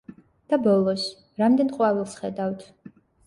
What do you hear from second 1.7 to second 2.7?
ყვავილს ხედავთ?